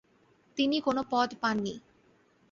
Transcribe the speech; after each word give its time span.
তিনি 0.57 0.77
কোনো 0.81 1.01
পদ 1.09 1.29
পাননি। 1.41 1.73